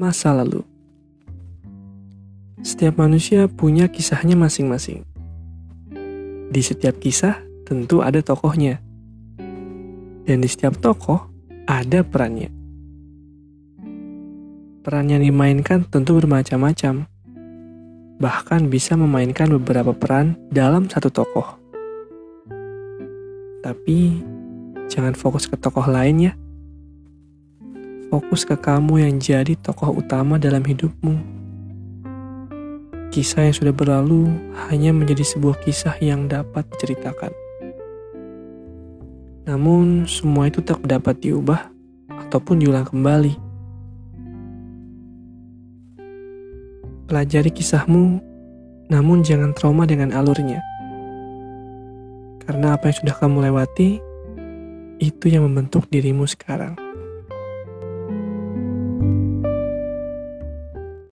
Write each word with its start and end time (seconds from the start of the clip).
masa 0.00 0.32
lalu. 0.32 0.64
Setiap 2.64 2.96
manusia 2.96 3.44
punya 3.52 3.92
kisahnya 3.92 4.32
masing-masing. 4.32 5.04
Di 6.48 6.62
setiap 6.64 6.96
kisah 6.96 7.36
tentu 7.68 8.00
ada 8.00 8.24
tokohnya. 8.24 8.80
Dan 10.24 10.40
di 10.40 10.48
setiap 10.48 10.80
tokoh 10.80 11.28
ada 11.68 12.00
perannya. 12.00 12.48
Peran 14.80 15.12
yang 15.12 15.20
dimainkan 15.20 15.84
tentu 15.84 16.16
bermacam-macam. 16.16 17.04
Bahkan 18.16 18.72
bisa 18.72 18.96
memainkan 18.96 19.52
beberapa 19.52 19.92
peran 19.92 20.40
dalam 20.48 20.88
satu 20.88 21.12
tokoh. 21.12 21.60
Tapi 23.60 24.24
jangan 24.88 25.12
fokus 25.12 25.44
ke 25.44 25.60
tokoh 25.60 25.84
lain 25.84 26.32
ya 26.32 26.39
fokus 28.10 28.42
ke 28.42 28.58
kamu 28.58 29.06
yang 29.06 29.16
jadi 29.22 29.54
tokoh 29.62 29.94
utama 29.94 30.34
dalam 30.34 30.66
hidupmu. 30.66 31.14
Kisah 33.14 33.46
yang 33.46 33.54
sudah 33.54 33.70
berlalu 33.70 34.26
hanya 34.66 34.90
menjadi 34.90 35.22
sebuah 35.22 35.62
kisah 35.62 35.94
yang 36.02 36.26
dapat 36.26 36.66
diceritakan. 36.74 37.30
Namun, 39.46 40.10
semua 40.10 40.50
itu 40.50 40.62
tak 40.62 40.82
dapat 40.82 41.22
diubah 41.22 41.70
ataupun 42.26 42.62
diulang 42.62 42.86
kembali. 42.86 43.34
Pelajari 47.10 47.50
kisahmu, 47.50 48.22
namun 48.90 49.26
jangan 49.26 49.50
trauma 49.54 49.86
dengan 49.86 50.14
alurnya. 50.14 50.62
Karena 52.46 52.78
apa 52.78 52.90
yang 52.90 52.96
sudah 53.02 53.14
kamu 53.18 53.50
lewati, 53.50 53.98
itu 55.02 55.26
yang 55.26 55.50
membentuk 55.50 55.90
dirimu 55.90 56.30
sekarang. 56.30 56.89